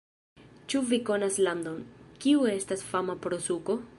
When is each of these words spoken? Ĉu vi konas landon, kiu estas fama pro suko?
Ĉu 0.73 0.79
vi 0.91 0.99
konas 1.09 1.37
landon, 1.49 1.85
kiu 2.25 2.49
estas 2.57 2.85
fama 2.93 3.21
pro 3.27 3.43
suko? 3.51 3.81